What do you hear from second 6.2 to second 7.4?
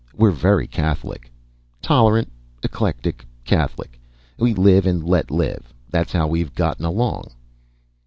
we've gotten along."